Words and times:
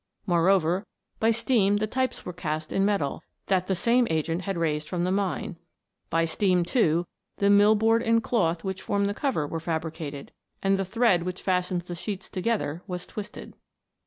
Moreover, 0.25 0.87
by 1.19 1.29
steam 1.29 1.77
the 1.77 1.85
types 1.85 2.25
were 2.25 2.33
cast 2.33 2.71
in 2.71 2.83
metal, 2.83 3.21
that 3.45 3.67
the 3.67 3.75
same 3.75 4.07
agent 4.09 4.41
had 4.45 4.57
raised 4.57 4.89
from 4.89 5.03
the 5.03 5.11
mine; 5.11 5.57
by 6.09 6.25
steam, 6.25 6.65
too, 6.65 7.05
the 7.37 7.51
mill 7.51 7.75
board 7.75 8.01
and 8.01 8.23
cloth 8.23 8.63
which 8.63 8.81
form 8.81 9.05
the 9.05 9.13
cover 9.13 9.45
were 9.45 9.59
fabricated, 9.59 10.31
and 10.63 10.79
the 10.79 10.85
thread 10.85 11.21
which 11.21 11.43
fastens 11.43 11.83
the 11.83 11.93
sheets 11.93 12.31
together 12.31 12.81
was 12.87 13.05
twisted. 13.05 13.53